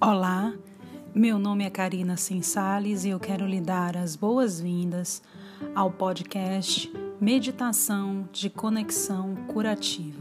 Olá, 0.00 0.54
meu 1.12 1.40
nome 1.40 1.64
é 1.64 1.70
Karina 1.70 2.16
Sensales 2.16 3.04
e 3.04 3.08
eu 3.08 3.18
quero 3.18 3.44
lhe 3.44 3.60
dar 3.60 3.96
as 3.96 4.14
boas-vindas 4.14 5.20
ao 5.74 5.90
podcast 5.90 6.88
Meditação 7.20 8.28
de 8.30 8.48
Conexão 8.48 9.34
Curativa. 9.48 10.17